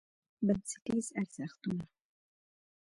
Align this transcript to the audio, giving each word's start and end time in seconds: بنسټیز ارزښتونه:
بنسټیز 0.45 1.05
ارزښتونه: 1.19 1.85